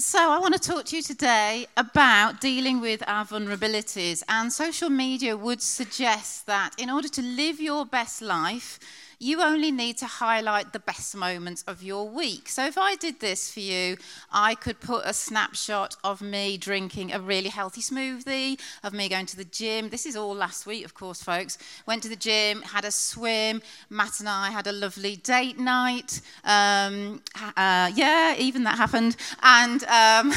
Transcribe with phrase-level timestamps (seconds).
[0.00, 4.22] So, I want to talk to you today about dealing with our vulnerabilities.
[4.28, 8.78] And social media would suggest that in order to live your best life,
[9.20, 12.48] you only need to highlight the best moments of your week.
[12.48, 13.96] So if I did this for you,
[14.32, 19.26] I could put a snapshot of me drinking a really healthy smoothie, of me going
[19.26, 19.88] to the gym.
[19.88, 21.58] This is all last week, of course, folks.
[21.84, 23.60] Went to the gym, had a swim.
[23.90, 26.20] Matt and I had a lovely date night.
[26.44, 27.20] Um,
[27.56, 29.16] uh, yeah, even that happened.
[29.42, 30.32] And um,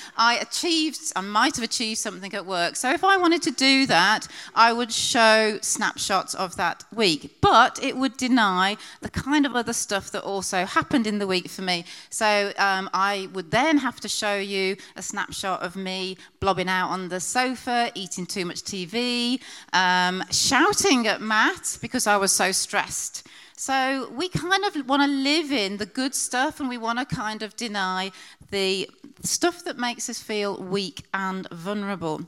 [0.18, 2.76] I achieved, I might have achieved something at work.
[2.76, 7.38] So if I wanted to do that, I would show snapshots of that week.
[7.40, 11.48] But it would deny the kind of other stuff that also happened in the week
[11.48, 11.84] for me.
[12.10, 16.88] So um, I would then have to show you a snapshot of me blobbing out
[16.90, 19.40] on the sofa, eating too much TV,
[19.72, 23.26] um, shouting at Matt because I was so stressed.
[23.58, 27.06] So we kind of want to live in the good stuff and we want to
[27.06, 28.12] kind of deny
[28.50, 28.88] the
[29.22, 32.20] stuff that makes us feel weak and vulnerable.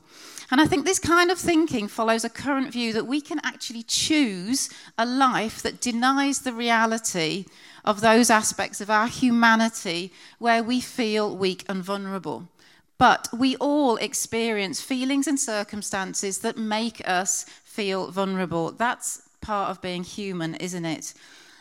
[0.50, 3.82] And I think this kind of thinking follows a current view that we can actually
[3.82, 7.44] choose a life that denies the reality
[7.84, 12.48] of those aspects of our humanity where we feel weak and vulnerable.
[12.96, 18.72] But we all experience feelings and circumstances that make us feel vulnerable.
[18.72, 21.12] That's part of being human, isn't it?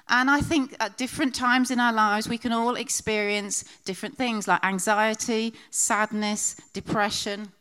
[0.09, 4.47] And I think at different times in our lives, we can all experience different things
[4.47, 7.51] like anxiety, sadness, depression,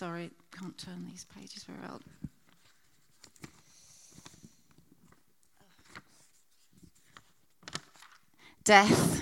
[0.00, 2.00] Sorry, can't turn these pages very well.
[8.64, 9.20] Death,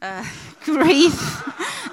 [0.00, 0.24] uh,
[0.64, 1.44] grief,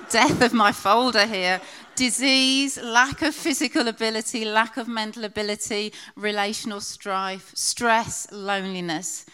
[0.10, 1.60] death of my folder here,
[1.98, 9.26] disease, lack of physical ability, lack of mental ability, relational strife, stress, loneliness,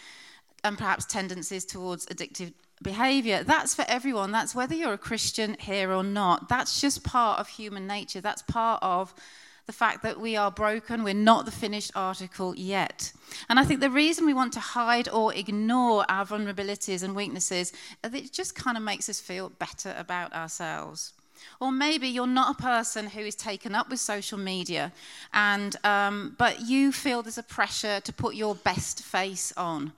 [0.64, 2.52] and perhaps tendencies towards addictive
[2.84, 3.42] behavior.
[3.42, 4.30] That's for everyone.
[4.30, 6.48] That's whether you're a Christian here or not.
[6.48, 8.20] That's just part of human nature.
[8.20, 9.12] That's part of
[9.66, 11.02] the fact that we are broken.
[11.02, 13.12] We're not the finished article yet.
[13.48, 17.72] And I think the reason we want to hide or ignore our vulnerabilities and weaknesses
[18.04, 21.14] is it just kind of makes us feel better about ourselves.
[21.60, 24.92] Or maybe you're not a person who is taken up with social media,
[25.32, 29.92] and um, but you feel there's a pressure to put your best face on.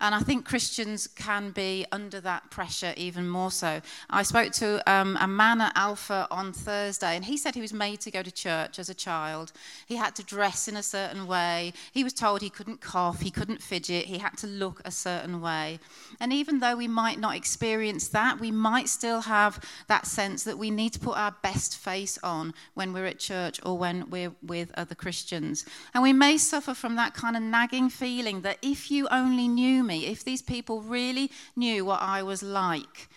[0.00, 3.80] And I think Christians can be under that pressure even more so.
[4.10, 7.72] I spoke to um, a man at Alpha on Thursday, and he said he was
[7.72, 9.52] made to go to church as a child.
[9.86, 11.72] He had to dress in a certain way.
[11.92, 15.40] He was told he couldn't cough, he couldn't fidget, he had to look a certain
[15.40, 15.80] way.
[16.20, 20.58] And even though we might not experience that, we might still have that sense that
[20.58, 24.32] we need to put our best face on when we're at church or when we're
[24.42, 25.64] with other Christians.
[25.94, 29.87] And we may suffer from that kind of nagging feeling that if you only knew
[29.88, 33.08] me, if these people really knew what I was like,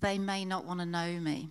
[0.00, 1.50] they may not want to know me.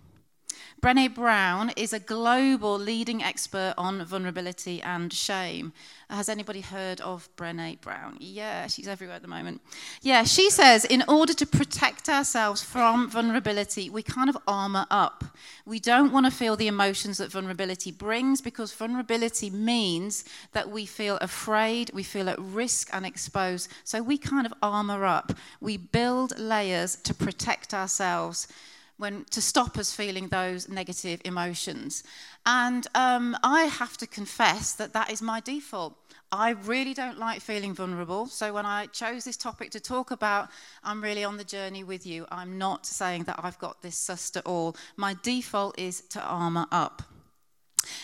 [0.80, 5.74] Brene Brown is a global leading expert on vulnerability and shame.
[6.08, 8.16] Has anybody heard of Brene Brown?
[8.18, 9.60] Yeah, she's everywhere at the moment.
[10.00, 15.22] Yeah, she says in order to protect ourselves from vulnerability, we kind of armor up.
[15.66, 20.86] We don't want to feel the emotions that vulnerability brings because vulnerability means that we
[20.86, 23.70] feel afraid, we feel at risk and exposed.
[23.84, 25.34] So we kind of armor up.
[25.60, 28.48] We build layers to protect ourselves
[29.00, 32.04] when to stop us feeling those negative emotions.
[32.44, 35.96] And um, I have to confess that that is my default.
[36.32, 38.26] I really don't like feeling vulnerable.
[38.26, 40.48] So when I chose this topic to talk about,
[40.84, 42.26] I'm really on the journey with you.
[42.30, 44.76] I'm not saying that I've got this sussed at all.
[44.96, 47.02] My default is to armor up.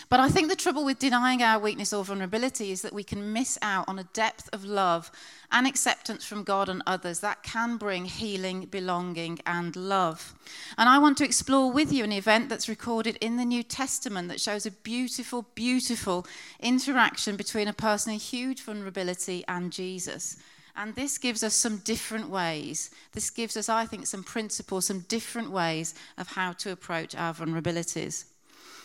[0.09, 3.33] But I think the trouble with denying our weakness or vulnerability is that we can
[3.33, 5.11] miss out on a depth of love
[5.51, 10.33] and acceptance from God and others that can bring healing, belonging, and love.
[10.77, 14.27] And I want to explore with you an event that's recorded in the New Testament
[14.29, 16.25] that shows a beautiful, beautiful
[16.59, 20.37] interaction between a person in huge vulnerability and Jesus.
[20.77, 22.91] And this gives us some different ways.
[23.13, 27.33] This gives us, I think, some principles, some different ways of how to approach our
[27.33, 28.25] vulnerabilities.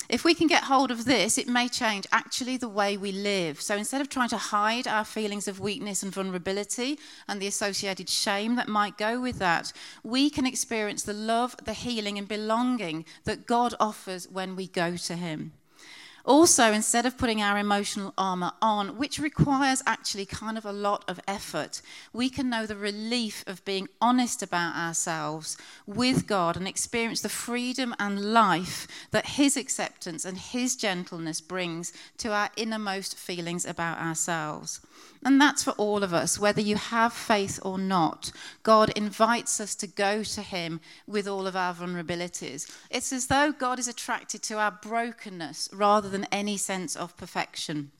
[0.08, 3.60] If we can get hold of this, it may change actually the way we live.
[3.60, 8.08] So instead of trying to hide our feelings of weakness and vulnerability and the associated
[8.08, 9.72] shame that might go with that,
[10.02, 14.96] we can experience the love, the healing, and belonging that God offers when we go
[14.96, 15.52] to Him.
[16.24, 21.04] Also, instead of putting our emotional armor on, which requires actually kind of a lot
[21.08, 21.82] of effort,
[22.12, 27.28] we can know the relief of being honest about ourselves with God and experience the
[27.28, 33.98] freedom and life that His acceptance and His gentleness brings to our innermost feelings about
[33.98, 34.80] ourselves.
[35.24, 38.32] And that's for all of us, whether you have faith or not.
[38.64, 42.68] God invites us to go to Him with all of our vulnerabilities.
[42.90, 47.90] It's as though God is attracted to our brokenness rather than any sense of perfection.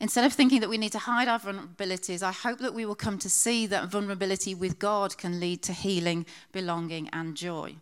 [0.00, 2.94] Instead of thinking that we need to hide our vulnerabilities, I hope that we will
[2.94, 7.76] come to see that vulnerability with God can lead to healing, belonging, and joy.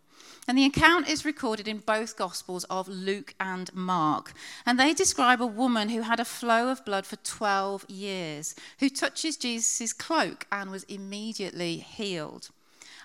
[0.49, 4.33] And the account is recorded in both Gospels of Luke and Mark.
[4.65, 8.89] And they describe a woman who had a flow of blood for 12 years, who
[8.89, 12.49] touches Jesus' cloak and was immediately healed.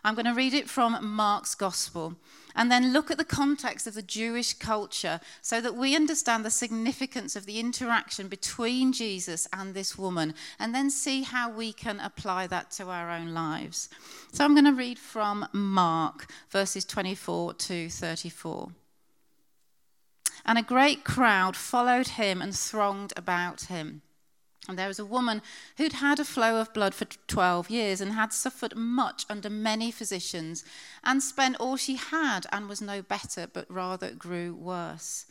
[0.04, 2.16] I'm going to read it from Mark's Gospel
[2.56, 6.50] and then look at the context of the Jewish culture so that we understand the
[6.50, 12.00] significance of the interaction between Jesus and this woman, and then see how we can
[12.00, 13.90] apply that to our own lives.
[14.32, 18.70] So I'm going to read from Mark, verses 24 to 34.
[20.46, 24.02] And a great crowd followed him and thronged about him.
[24.68, 25.42] And there was a woman
[25.78, 29.90] who'd had a flow of blood for 12 years and had suffered much under many
[29.90, 30.64] physicians
[31.04, 35.26] and spent all she had and was no better, but rather grew worse.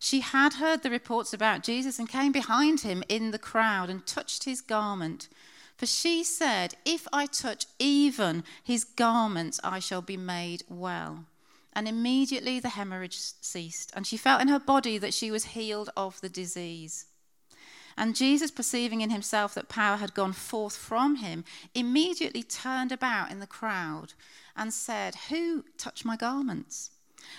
[0.00, 4.04] She had heard the reports about Jesus and came behind him in the crowd and
[4.04, 5.28] touched his garment.
[5.76, 11.26] For she said, If I touch even his garments, I shall be made well.
[11.72, 15.90] And immediately the hemorrhage ceased, and she felt in her body that she was healed
[15.96, 17.06] of the disease.
[17.96, 21.44] And Jesus, perceiving in himself that power had gone forth from him,
[21.74, 24.14] immediately turned about in the crowd
[24.56, 26.90] and said, Who touched my garments?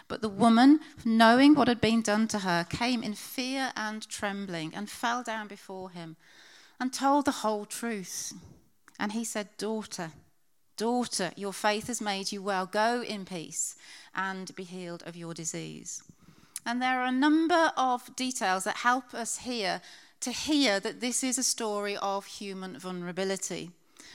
[0.08, 4.74] But the woman, knowing what had been done to her, came in fear and trembling
[4.74, 6.16] and fell down before him
[6.80, 8.34] and told the whole truth.
[9.00, 10.12] And he said, Daughter,
[10.78, 12.66] daughter, your faith has made you well.
[12.66, 13.76] Go in peace
[14.16, 16.04] and be healed of your disease.
[16.66, 19.82] And there are a number of details that help us here
[20.24, 23.72] to hear that this is a story of human vulnerability.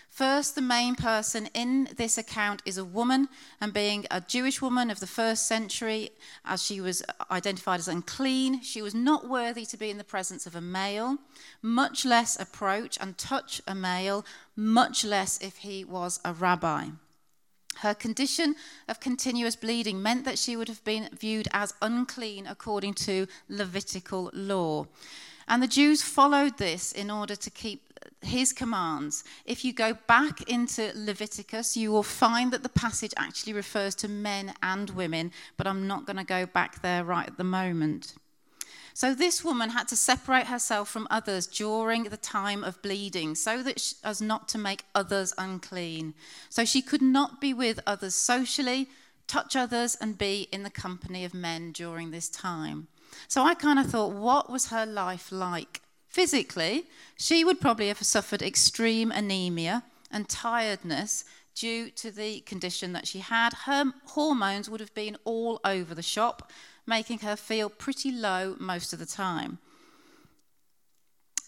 [0.08, 3.28] First, the main person in this account is a woman,
[3.60, 6.10] and being a Jewish woman of the first century,
[6.46, 10.46] as she was identified as unclean, she was not worthy to be in the presence
[10.46, 11.18] of a male,
[11.60, 14.24] much less approach and touch a male,
[14.56, 16.88] much less if he was a rabbi.
[17.76, 18.56] Her condition
[18.88, 24.30] of continuous bleeding meant that she would have been viewed as unclean according to Levitical
[24.32, 24.86] law.
[25.48, 27.82] And the Jews followed this in order to keep
[28.20, 29.24] his commands.
[29.44, 34.08] If you go back into Leviticus, you will find that the passage actually refers to
[34.08, 38.14] men and women, but I'm not going to go back there right at the moment.
[38.92, 43.62] So this woman had to separate herself from others during the time of bleeding so
[43.62, 46.14] that she, as not to make others unclean.
[46.48, 48.88] So she could not be with others socially,
[49.28, 52.88] touch others and be in the company of men during this time.
[53.26, 55.80] So I kind of thought, what was her life like?
[56.08, 61.24] Physically, she would probably have suffered extreme anemia and tiredness
[61.54, 63.52] due to the condition that she had.
[63.52, 66.50] Her hormones would have been all over the shop,
[66.86, 69.58] making her feel pretty low most of the time.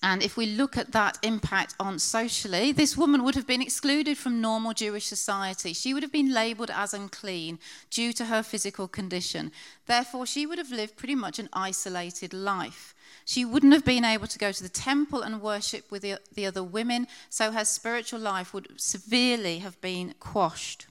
[0.03, 4.17] And if we look at that impact on socially, this woman would have been excluded
[4.17, 5.75] from normal Jewish society.
[5.75, 7.59] She would have been labeled as unclean
[7.91, 9.53] due to her physical condition.
[9.87, 12.95] Therefore, she would have lived pretty much an isolated life.
[13.27, 16.47] She wouldn't have been able to go to the temple and worship with the, the
[16.47, 20.87] other women, so her spiritual life would severely have been quashed.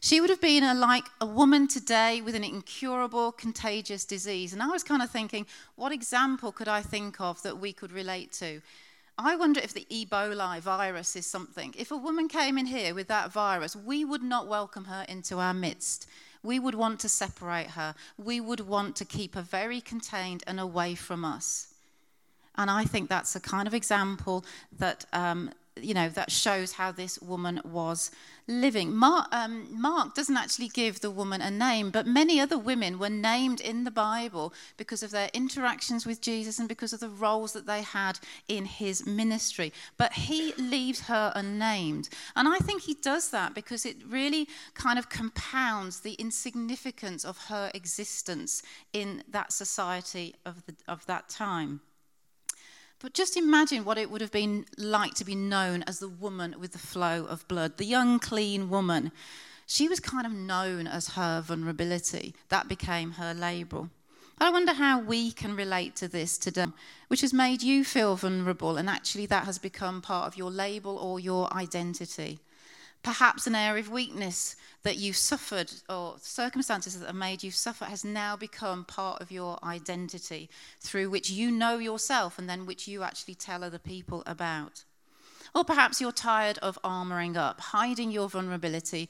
[0.00, 4.52] She would have been a, like a woman today with an incurable, contagious disease.
[4.52, 5.46] And I was kind of thinking,
[5.76, 8.60] what example could I think of that we could relate to?
[9.18, 11.74] I wonder if the Ebola virus is something.
[11.76, 15.38] If a woman came in here with that virus, we would not welcome her into
[15.38, 16.06] our midst.
[16.44, 17.96] We would want to separate her.
[18.16, 21.74] We would want to keep her very contained and away from us.
[22.54, 24.44] And I think that's a kind of example
[24.78, 25.50] that um,
[25.82, 28.10] you know, that shows how this woman was
[28.48, 28.94] living.
[28.94, 33.10] Mark, um, Mark, doesn't actually give the woman a name, but many other women were
[33.10, 37.52] named in the Bible because of their interactions with Jesus and because of the roles
[37.52, 38.18] that they had
[38.48, 39.72] in his ministry.
[39.98, 42.08] But he leaves her unnamed.
[42.34, 47.36] And I think he does that because it really kind of compounds the insignificance of
[47.46, 51.80] her existence in that society of, the, of that time.
[53.00, 56.56] But just imagine what it would have been like to be known as the woman
[56.58, 59.12] with the flow of blood, the young, clean woman.
[59.66, 62.34] She was kind of known as her vulnerability.
[62.48, 63.90] That became her label.
[64.40, 66.66] I wonder how we can relate to this today,
[67.08, 70.96] which has made you feel vulnerable, and actually that has become part of your label
[70.96, 72.38] or your identity.
[73.02, 77.84] Perhaps an area of weakness that you suffered or circumstances that have made you suffer
[77.84, 80.50] has now become part of your identity
[80.80, 84.84] through which you know yourself and then which you actually tell other people about.
[85.54, 89.08] Or perhaps you're tired of armoring up, hiding your vulnerability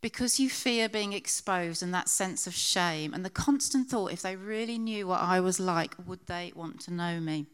[0.00, 4.20] because you fear being exposed and that sense of shame and the constant thought if
[4.20, 7.46] they really knew what I was like, would they want to know me?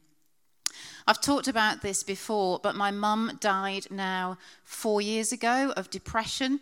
[1.06, 6.60] I've talked about this before, but my mum died now four years ago of depression.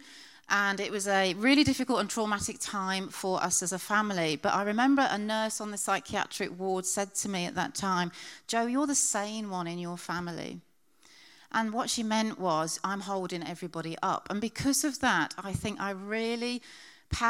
[0.50, 4.36] And it was a really difficult and traumatic time for us as a family.
[4.36, 8.12] But I remember a nurse on the psychiatric ward said to me at that time,
[8.46, 10.60] Jo, you're the sane one in your family.
[11.52, 14.26] And what she meant was, I'm holding everybody up.
[14.30, 16.62] And because of that, I think I really,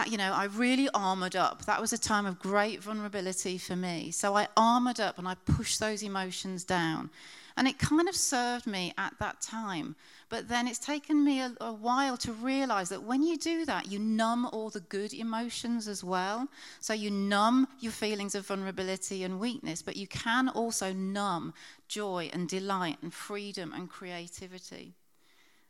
[0.07, 1.65] you know, I really armored up.
[1.65, 4.11] That was a time of great vulnerability for me.
[4.11, 7.11] So I armored up and I pushed those emotions down.
[7.57, 9.97] And it kind of served me at that time.
[10.29, 13.91] But then it's taken me a, a, while to realize that when you do that,
[13.91, 16.47] you numb all the good emotions as well.
[16.81, 21.53] So you numb your feelings of vulnerability and weakness, but you can also numb
[21.89, 24.95] joy and delight and freedom and creativity.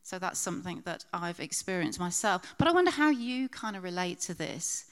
[0.09, 2.55] So that's something that I've experienced myself.
[2.57, 4.87] But I wonder how you kind of relate to this.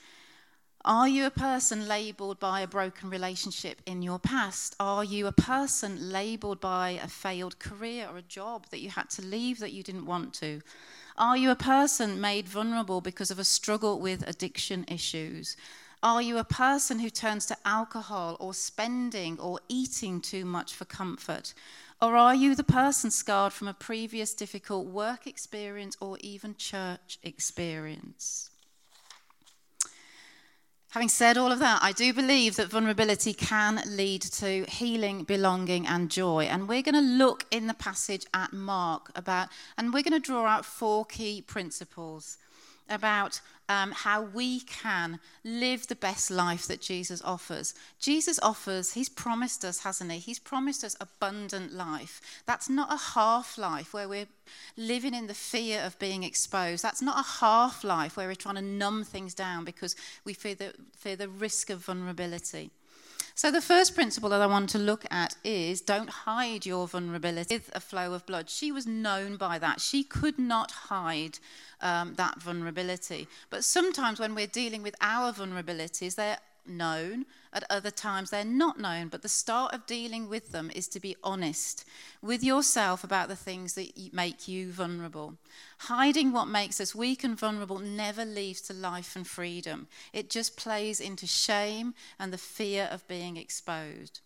[0.84, 4.76] Are you a person labeled by a broken relationship in your past?
[4.78, 9.08] Are you a person labeled by a failed career or a job that you had
[9.10, 10.60] to leave that you didn't want to?
[11.16, 15.56] Are you a person made vulnerable because of a struggle with addiction issues?
[16.02, 20.84] Are you a person who turns to alcohol or spending or eating too much for
[20.84, 21.54] comfort?
[22.00, 27.18] Or are you the person scarred from a previous difficult work experience or even church
[27.22, 28.50] experience?
[30.90, 35.86] Having said all of that, I do believe that vulnerability can lead to healing, belonging,
[35.86, 36.44] and joy.
[36.44, 40.26] And we're going to look in the passage at Mark about, and we're going to
[40.26, 42.38] draw out four key principles
[42.88, 47.74] about um, how we can live the best life that Jesus offers.
[47.98, 50.18] Jesus offers, He's promised us, hasn't He?
[50.18, 52.20] He's promised us abundant life.
[52.46, 54.28] That's not a half life where we're
[54.76, 56.82] living in the fear of being exposed.
[56.82, 60.54] That's not a half life where we're trying to numb things down because we fear
[60.54, 62.70] the, fear the risk of vulnerability.
[63.38, 67.56] So, the first principle that I want to look at is don't hide your vulnerability
[67.56, 68.48] with a flow of blood.
[68.48, 69.78] She was known by that.
[69.78, 71.38] She could not hide
[71.82, 73.28] um, that vulnerability.
[73.50, 77.26] But sometimes when we're dealing with our vulnerabilities, they're known,
[77.56, 79.08] at other times they're not known.
[79.08, 81.84] But the start of dealing with them is to be honest
[82.20, 85.34] with yourself about the things that make you vulnerable.
[85.78, 90.56] Hiding what makes us weak and vulnerable never leads to life and freedom, it just
[90.56, 94.20] plays into shame and the fear of being exposed.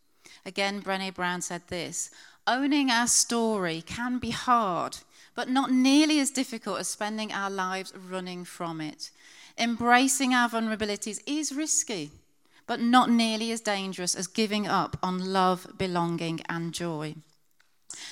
[0.44, 2.10] Again, Brene Brown said this
[2.46, 4.98] owning our story can be hard,
[5.36, 9.10] but not nearly as difficult as spending our lives running from it.
[9.56, 12.10] Embracing our vulnerabilities is risky,
[12.70, 17.16] but not nearly as dangerous as giving up on love, belonging, and joy.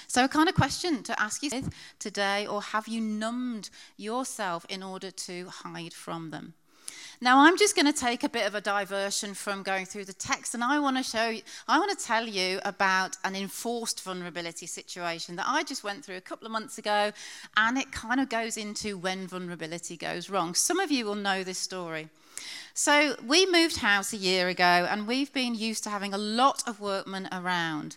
[0.08, 1.50] So, a kind of question to ask you
[2.00, 6.54] today, or have you numbed yourself in order to hide from them?
[7.20, 10.12] Now, I'm just going to take a bit of a diversion from going through the
[10.12, 14.02] text, and I want to show you, I want to tell you about an enforced
[14.02, 17.12] vulnerability situation that I just went through a couple of months ago,
[17.56, 20.52] and it kind of goes into when vulnerability goes wrong.
[20.54, 22.08] Some of you will know this story.
[22.74, 26.62] So, we moved house a year ago, and we've been used to having a lot
[26.66, 27.96] of workmen around.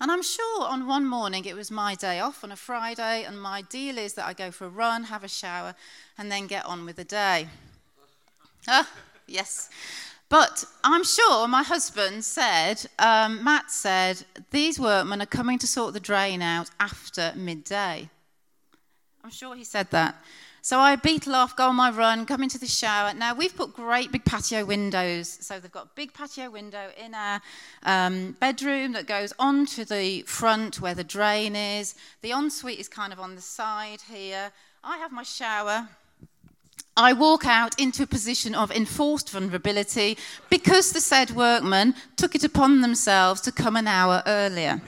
[0.00, 3.40] And I'm sure on one morning it was my day off on a Friday, and
[3.40, 5.74] my deal is that I go for a run, have a shower,
[6.18, 7.46] and then get on with the day.
[8.66, 8.88] Ah,
[9.28, 9.70] yes.
[10.28, 15.92] But I'm sure my husband said, um, Matt said, these workmen are coming to sort
[15.94, 18.08] the drain out after midday.
[19.22, 20.16] I'm sure he said that.
[20.64, 23.12] So I beetle off, go on my run, come into the shower.
[23.12, 25.38] Now we've put great big patio windows.
[25.40, 27.42] So they've got a big patio window in our
[27.82, 31.96] um, bedroom that goes onto the front where the drain is.
[32.20, 34.52] The ensuite is kind of on the side here.
[34.84, 35.88] I have my shower.
[36.96, 40.16] I walk out into a position of enforced vulnerability
[40.48, 44.80] because the said workmen took it upon themselves to come an hour earlier.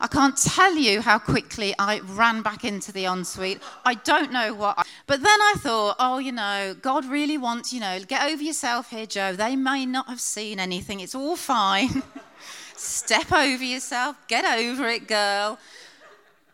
[0.00, 3.60] I can't tell you how quickly I ran back into the ensuite.
[3.84, 4.78] I don't know what.
[4.78, 8.42] I, but then I thought, oh, you know, God really wants, you know, get over
[8.42, 9.34] yourself here, Jo.
[9.34, 11.00] They may not have seen anything.
[11.00, 12.02] It's all fine.
[12.76, 14.16] Step over yourself.
[14.26, 15.58] Get over it, girl.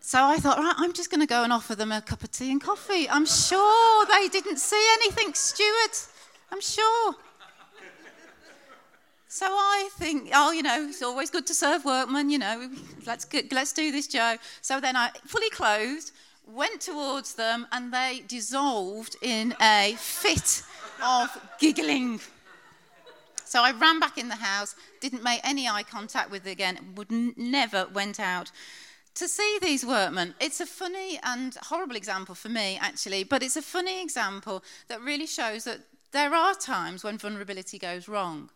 [0.01, 2.33] So I thought, right, I'm just going to go and offer them a cup of
[2.33, 3.09] tea and coffee.
[3.09, 6.09] I'm sure they didn't see anything, Stuart.
[6.51, 7.15] I'm sure.
[9.37, 12.71] So I think, oh, you know, it's always good to serve workmen, you know,
[13.05, 14.37] let's, let's do this, Jo.
[14.63, 16.11] So then I fully clothed,
[16.47, 20.63] went towards them, and they dissolved in a fit
[21.05, 22.21] of giggling.
[23.45, 26.95] So I ran back in the house, didn't make any eye contact with it again,
[26.95, 28.51] would n- never went out
[29.17, 30.35] to see these workmen.
[30.41, 35.03] It's a funny and horrible example for me, actually, but it's a funny example that
[35.03, 35.81] really shows that
[36.13, 38.49] there are times when vulnerability goes wrong.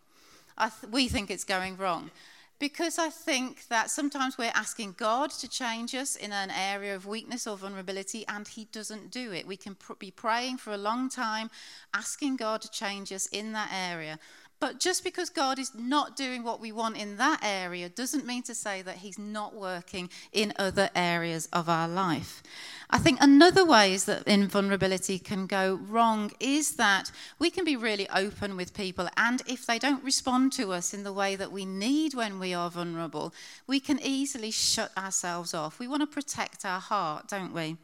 [0.68, 2.10] Th- we think it's going wrong.
[2.58, 7.06] Because I think that sometimes we're asking God to change us in an area of
[7.06, 9.46] weakness or vulnerability, and He doesn't do it.
[9.46, 11.50] We can pr- be praying for a long time,
[11.94, 14.18] asking God to change us in that area.
[14.60, 18.42] But just because God is not doing what we want in that area doesn't mean
[18.42, 22.42] to say that He's not working in other areas of our life.
[22.92, 27.76] I think another way is that invulnerability can go wrong is that we can be
[27.76, 31.52] really open with people, and if they don't respond to us in the way that
[31.52, 33.32] we need when we are vulnerable,
[33.68, 35.78] we can easily shut ourselves off.
[35.78, 37.76] We want to protect our heart, don't we?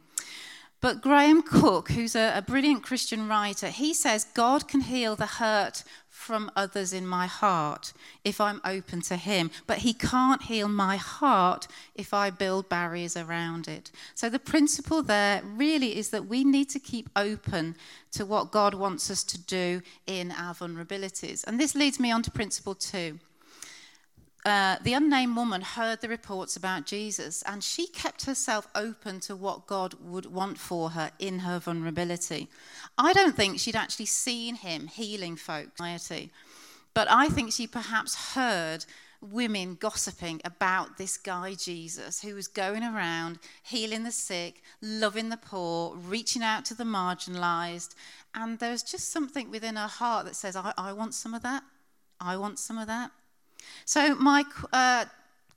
[0.79, 5.25] But Graham Cooke, who's a, a, brilliant Christian writer, he says God can heal the
[5.25, 5.83] hurt
[6.17, 7.93] from others in my heart
[8.23, 9.49] if I'm open to Him.
[9.65, 13.91] But He can't heal my heart if I build barriers around it.
[14.15, 17.75] So the principle there really is that we need to keep open
[18.11, 21.43] to what God wants us to do in our vulnerabilities.
[21.45, 23.19] And this leads me on to principle two.
[24.47, 29.35] Uh, the unnamed woman heard the reports about Jesus and she kept herself open to
[29.35, 32.47] what God would want for her in her vulnerability.
[32.97, 35.81] I don't think she'd actually seen him healing folks,
[36.93, 38.85] but I think she perhaps heard
[39.19, 45.35] women gossiping about this guy Jesus who was going around healing the sick, loving the
[45.35, 47.95] poor, reaching out to the marginalized.
[48.33, 51.43] And there was just something within her heart that says, I, I want some of
[51.43, 51.63] that.
[52.21, 53.11] I want some of that.
[53.85, 55.05] So, my uh,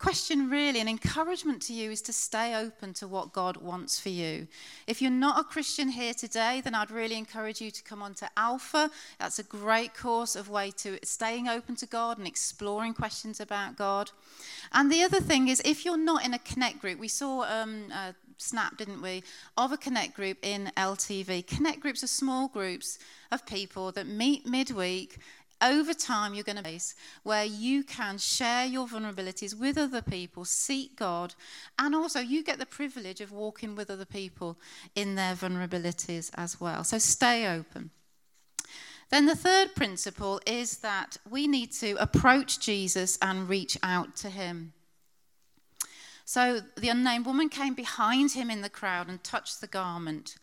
[0.00, 4.09] question, really, an encouragement to you is to stay open to what God wants for
[4.09, 4.49] you.
[4.87, 8.14] If you're not a Christian here today, then I'd really encourage you to come on
[8.14, 8.90] to Alpha.
[9.19, 13.76] That's a great course of way to staying open to God and exploring questions about
[13.76, 14.11] God.
[14.73, 17.92] And the other thing is, if you're not in a Connect group, we saw um,
[17.92, 19.23] a snap, didn't we,
[19.59, 21.47] of a Connect group in LTV.
[21.47, 22.99] Connect groups are small groups
[23.30, 25.19] of people that meet midweek
[25.62, 30.45] over time, you're going to face where you can share your vulnerabilities with other people,
[30.45, 31.34] seek God,
[31.78, 34.58] and also you get the privilege of walking with other people
[34.95, 36.84] in their vulnerabilities as well.
[36.84, 37.91] So stay open.
[39.11, 44.30] Then the third principle is that we need to approach Jesus and reach out to
[44.30, 44.73] him.
[46.25, 50.37] So the unnamed woman came behind him in the crowd and touched the garment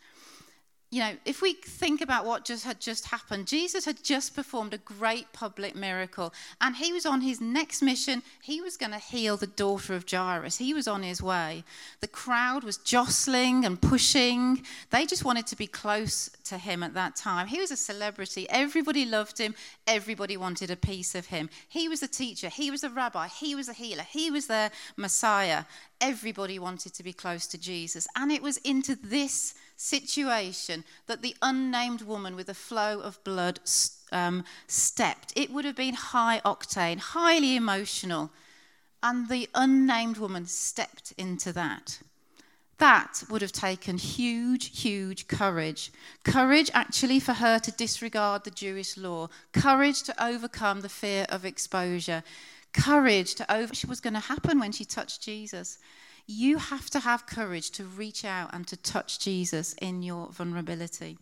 [0.89, 4.73] you know, if we think about what just had just happened, Jesus had just performed
[4.73, 8.23] a great public miracle, and he was on his next mission.
[8.41, 10.57] He was going to heal the daughter of Jairus.
[10.57, 11.65] He was on his way.
[11.99, 14.63] The crowd was jostling and pushing.
[14.89, 17.47] They just wanted to be close to him at that time.
[17.47, 18.47] He was a celebrity.
[18.49, 19.55] Everybody loved him.
[19.87, 21.49] Everybody wanted a piece of him.
[21.67, 22.47] He was a teacher.
[22.47, 23.27] He was a rabbi.
[23.27, 24.03] He was a healer.
[24.03, 25.65] He was their Messiah.
[25.99, 31.35] Everybody wanted to be close to Jesus, and it was into this situation that the
[31.41, 33.59] unnamed woman with a flow of blood
[34.11, 35.31] um, stepped.
[35.35, 38.31] It would have been high octane, highly emotional.
[39.03, 41.99] And the unnamed woman stepped into that.
[42.79, 45.91] That would have taken huge, huge courage.
[46.23, 49.29] Courage, actually, for her to disregard the Jewish law.
[49.51, 52.23] Courage to overcome the fear of exposure.
[52.73, 53.67] Courage to over.
[53.67, 55.79] What was going to happen when she touched Jesus?
[56.29, 61.17] You have to have courage to reach out and to touch Jesus in your vulnerability.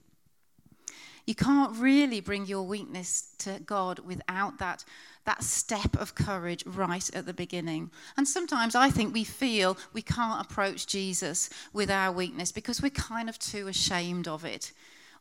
[1.28, 4.84] You can't really bring your weakness to God without that,
[5.26, 7.92] that step of courage right at the beginning.
[8.18, 12.90] And sometimes I think we feel we can't approach Jesus with our weakness because we're
[12.90, 14.72] kind of too ashamed of it.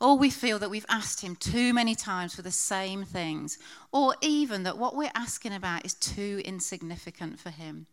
[0.00, 3.58] Or we feel that we've asked him too many times for the same things.
[3.92, 7.86] Or even that what we're asking about is too insignificant for him.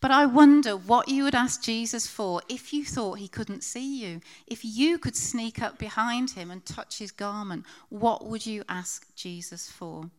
[0.00, 4.00] But I wonder what you would ask Jesus for if you thought he couldn't see
[4.02, 4.20] you.
[4.46, 9.14] If you could sneak up behind him and touch his garment, what would you ask
[9.14, 10.10] Jesus for?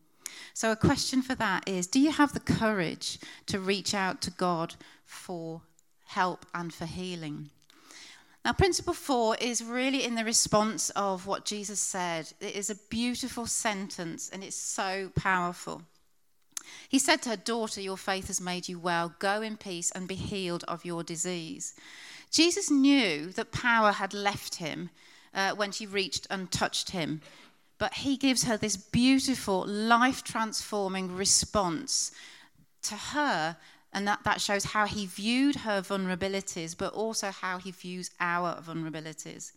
[0.54, 4.30] So, a question for that is Do you have the courage to reach out to
[4.30, 5.62] God for
[6.06, 7.50] help and for healing?
[8.44, 12.32] Now, principle four is really in the response of what Jesus said.
[12.40, 15.82] It is a beautiful sentence and it's so powerful.
[16.88, 19.14] He said to her, Daughter, your faith has made you well.
[19.18, 21.74] Go in peace and be healed of your disease.
[22.30, 24.90] Jesus knew that power had left him
[25.34, 27.20] uh, when she reached and touched him.
[27.78, 32.12] But he gives her this beautiful, life transforming response
[32.82, 33.56] to her.
[33.92, 38.60] And that, that shows how he viewed her vulnerabilities, but also how he views our
[38.62, 39.52] vulnerabilities.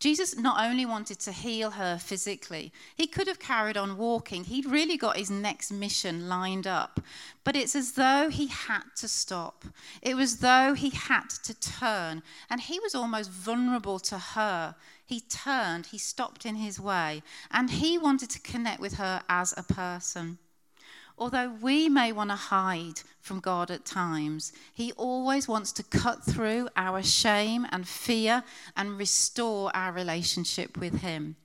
[0.00, 4.44] Jesus not only wanted to heal her physically, he could have carried on walking.
[4.44, 7.00] He'd really got his next mission lined up.
[7.44, 9.66] But it's as though he had to stop.
[10.00, 12.22] It was as though he had to turn.
[12.48, 14.74] And he was almost vulnerable to her.
[15.04, 19.52] He turned, he stopped in his way, and he wanted to connect with her as
[19.56, 20.38] a person.
[21.20, 26.24] Although we may want to hide from God at times, He always wants to cut
[26.24, 28.42] through our shame and fear
[28.74, 31.36] and restore our relationship with Him.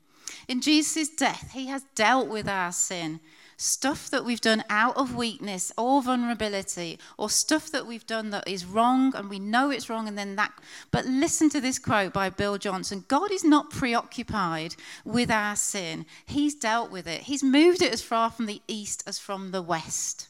[0.48, 3.20] In Jesus' death, He has dealt with our sin
[3.58, 8.48] stuff that we've done out of weakness or vulnerability, or stuff that we've done that
[8.48, 10.52] is wrong and we know it's wrong, and then that.
[10.91, 16.06] But listen to this quote by Bill Johnson God is not preoccupied with our sin,
[16.26, 19.62] He's dealt with it, He's moved it as far from the east as from the
[19.62, 20.30] west.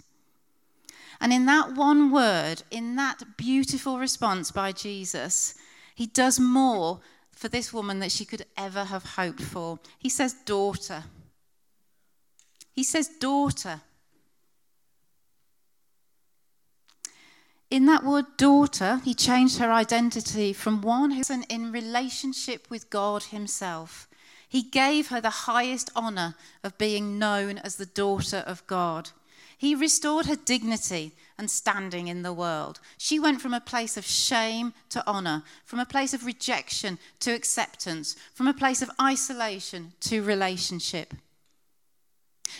[1.22, 5.56] And in that one word, in that beautiful response by Jesus,
[5.96, 7.00] He does more
[7.32, 9.80] for this woman that she could ever have hoped for.
[9.98, 11.04] He says, Daughter.
[12.76, 13.82] He says, daughter.
[17.72, 23.24] In that word daughter, he changed her identity from one who's in relationship with God
[23.24, 24.08] himself.
[24.48, 29.12] He gave her the highest honor of being known as the daughter of God.
[29.58, 32.80] He restored her dignity and standing in the world.
[32.98, 37.34] She went from a place of shame to honor, from a place of rejection to
[37.34, 41.14] acceptance, from a place of isolation to relationship.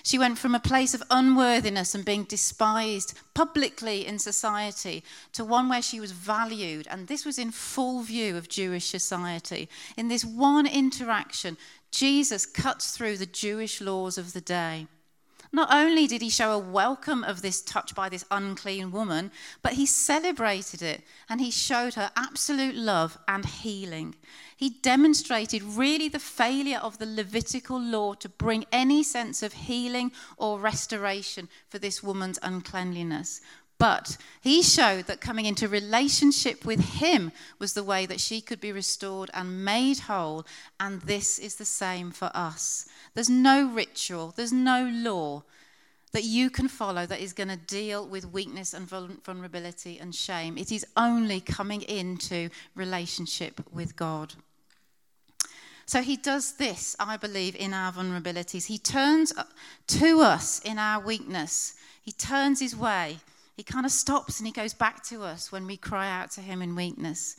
[0.04, 5.04] She went from a place of unworthiness and being despised publicly in society
[5.34, 6.88] to one where she was valued.
[6.90, 9.70] And this was in full view of Jewish society.
[9.98, 11.58] In this one interaction,
[11.92, 14.88] Jesus cuts through the Jewish laws of the day.
[15.56, 19.72] Not only did he show a welcome of this touch by this unclean woman, but
[19.72, 24.16] he celebrated it and he showed her absolute love and healing.
[24.58, 30.12] He demonstrated really the failure of the Levitical law to bring any sense of healing
[30.36, 33.40] or restoration for this woman's uncleanliness.
[33.78, 38.62] But he showed that coming into relationship with him was the way that she could
[38.62, 40.46] be restored and made whole.
[40.80, 42.88] And this is the same for us.
[43.14, 45.44] There's no ritual, there's no law
[46.14, 50.58] that you can follow that is going to deal with weakness and vulnerability and shame.
[50.58, 54.34] It is only coming into relationship with God.
[55.86, 58.66] So he does this, I believe, in our vulnerabilities.
[58.66, 59.44] He turns uh,
[59.88, 63.18] to us in our weakness, he turns his way.
[63.56, 66.42] He kind of stops and he goes back to us when we cry out to
[66.42, 67.36] him in weakness.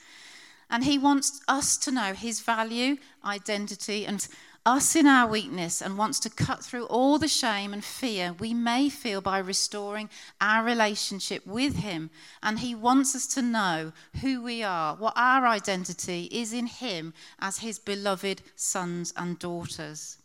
[0.70, 4.26] And he wants us to know his value, identity, and
[4.66, 8.52] us in our weakness and wants to cut through all the shame and fear we
[8.52, 12.10] may feel by restoring our relationship with Him.
[12.42, 17.14] And He wants us to know who we are, what our identity is in Him
[17.38, 20.18] as His beloved sons and daughters.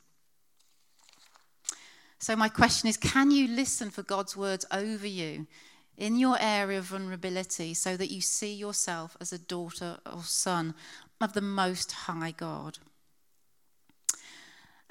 [2.17, 5.45] So, my question is can you listen for God's words over you?
[6.01, 10.73] In your area of vulnerability, so that you see yourself as a daughter or son
[11.21, 12.79] of the Most High God.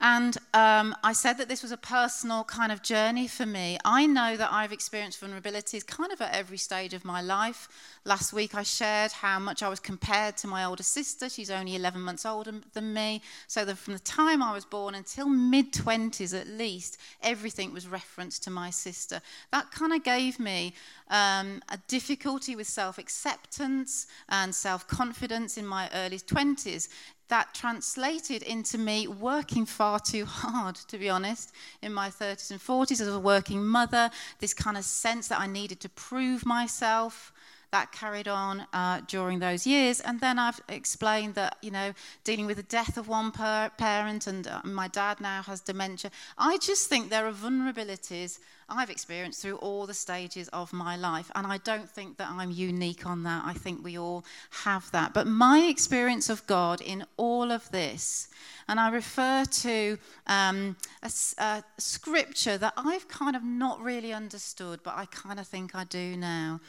[0.03, 3.77] And um, I said that this was a personal kind of journey for me.
[3.85, 7.69] I know that I've experienced vulnerabilities kind of at every stage of my life.
[8.07, 11.29] Last week I shared how much I was compared to my older sister.
[11.29, 13.21] She's only 11 months older than me.
[13.47, 17.87] So that from the time I was born until mid 20s at least, everything was
[17.87, 19.21] referenced to my sister.
[19.53, 20.73] That kind of gave me
[21.11, 26.89] um, a difficulty with self acceptance and self confidence in my early 20s
[27.31, 32.61] that translated into me working far too hard, to be honest, in my 30s and
[32.61, 37.33] 40s as a working mother, this kind of sense that I needed to prove myself.
[37.73, 40.01] That carried on uh, during those years.
[40.01, 41.93] And then I've explained that, you know,
[42.25, 46.11] dealing with the death of one per- parent, and uh, my dad now has dementia.
[46.37, 51.31] I just think there are vulnerabilities I've experienced through all the stages of my life.
[51.35, 53.43] And I don't think that I'm unique on that.
[53.45, 54.25] I think we all
[54.65, 55.13] have that.
[55.13, 58.29] But my experience of God in all of this,
[58.69, 64.81] and I refer to um, a, a scripture that I've kind of not really understood,
[64.83, 66.61] but I kind of think I do now.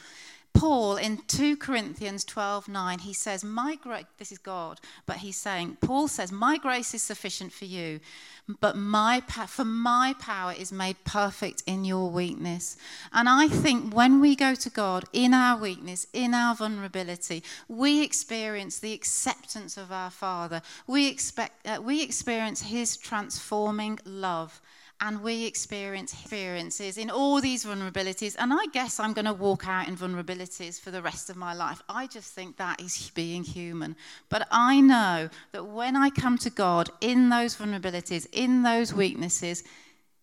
[0.54, 5.36] Paul in 2 Corinthians 12 9, he says, My grace, this is God, but he's
[5.36, 8.00] saying, Paul says, My grace is sufficient for you,
[8.60, 12.76] but my for my power is made perfect in your weakness.
[13.12, 18.02] And I think when we go to God in our weakness, in our vulnerability, we
[18.02, 20.62] experience the acceptance of our Father.
[20.86, 24.60] We, expect, uh, we experience his transforming love
[25.02, 28.36] and we experience experiences in all these vulnerabilities.
[28.38, 31.54] And I guess I'm going to walk out in vulnerabilities for the rest of my
[31.54, 31.82] life.
[31.88, 33.96] I just think that is being human.
[34.28, 39.64] But I know that when I come to God in those vulnerabilities, in those weaknesses,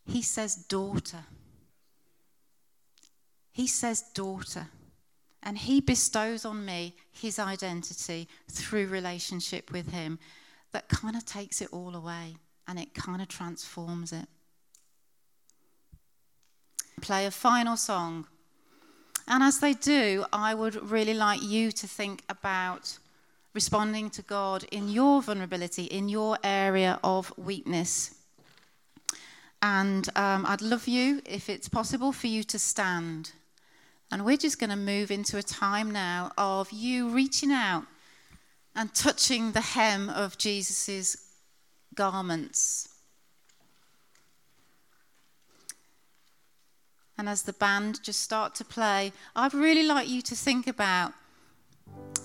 [0.06, 1.26] He says, daughter.
[3.52, 4.68] He says, daughter.
[5.44, 10.20] And He bestows on me His identity through relationship with Him
[10.72, 14.30] that kind of takes it all away and it kind of transforms it
[17.00, 18.28] play a final song.
[19.28, 22.98] And as they do, I would really like you to think about
[23.54, 28.16] responding to God in your vulnerability, in your area of weakness.
[29.62, 33.34] And um, I'd love you, if it's possible, for you to stand.
[34.12, 37.86] And we're just going to move into a time now of you reaching out
[38.76, 41.18] and touching the hem of Jesus'
[41.94, 42.89] garments.
[47.20, 51.14] And as the band just start to play, I'd really like you to think about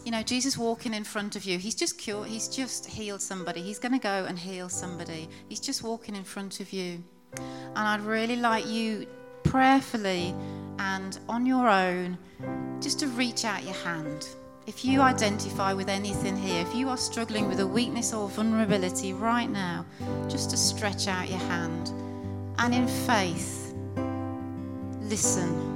[0.04, 1.58] you know, Jesus walking in front of you.
[1.58, 3.60] He's just cured, he's just healed somebody.
[3.60, 5.28] He's going to go and heal somebody.
[5.48, 7.02] He's just walking in front of you.
[7.36, 9.06] And I'd really like you
[9.42, 10.32] prayerfully
[10.78, 12.16] and on your own
[12.80, 14.28] just to reach out your hand.
[14.66, 19.12] If you identify with anything here, if you are struggling with a weakness or vulnerability
[19.12, 19.84] right now,
[20.28, 21.88] just to stretch out your hand.
[22.58, 23.63] And in faith,
[25.08, 25.72] Listen.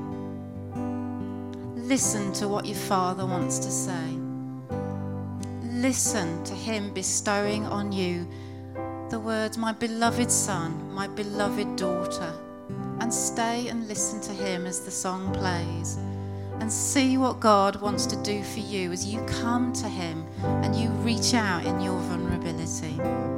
[1.86, 4.18] Listen to what your Father wants to say.
[5.62, 8.26] Listen to Him bestowing on you
[9.10, 12.32] the words, My beloved Son, my beloved daughter.
[13.00, 15.98] And stay and listen to Him as the song plays.
[16.60, 20.74] And see what God wants to do for you as you come to Him and
[20.74, 23.37] you reach out in your vulnerability.